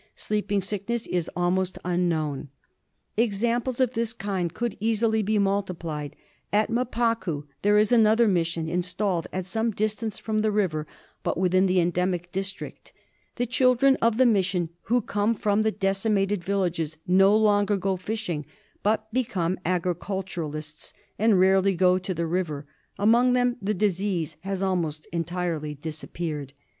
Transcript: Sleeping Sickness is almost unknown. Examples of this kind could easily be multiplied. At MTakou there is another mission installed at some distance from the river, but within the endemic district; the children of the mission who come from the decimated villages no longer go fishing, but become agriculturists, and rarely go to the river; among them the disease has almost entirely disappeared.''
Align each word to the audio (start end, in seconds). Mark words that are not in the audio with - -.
Sleeping 0.15 0.61
Sickness 0.61 1.05
is 1.05 1.29
almost 1.35 1.77
unknown. 1.85 2.49
Examples 3.17 3.79
of 3.79 3.93
this 3.93 4.13
kind 4.13 4.51
could 4.51 4.75
easily 4.79 5.21
be 5.21 5.37
multiplied. 5.37 6.15
At 6.51 6.71
MTakou 6.71 7.43
there 7.61 7.77
is 7.77 7.91
another 7.91 8.27
mission 8.27 8.67
installed 8.67 9.27
at 9.31 9.45
some 9.45 9.69
distance 9.69 10.17
from 10.17 10.39
the 10.39 10.51
river, 10.51 10.87
but 11.21 11.37
within 11.37 11.67
the 11.67 11.79
endemic 11.79 12.31
district; 12.31 12.91
the 13.35 13.45
children 13.45 13.95
of 14.01 14.17
the 14.17 14.25
mission 14.25 14.69
who 14.85 15.01
come 15.01 15.35
from 15.35 15.61
the 15.61 15.71
decimated 15.71 16.43
villages 16.43 16.97
no 17.05 17.37
longer 17.37 17.77
go 17.77 17.95
fishing, 17.95 18.47
but 18.81 19.07
become 19.13 19.59
agriculturists, 19.67 20.95
and 21.19 21.39
rarely 21.39 21.75
go 21.75 21.99
to 21.99 22.15
the 22.15 22.25
river; 22.25 22.65
among 22.97 23.33
them 23.33 23.55
the 23.61 23.75
disease 23.75 24.35
has 24.39 24.63
almost 24.63 25.05
entirely 25.13 25.75
disappeared.'' 25.75 26.53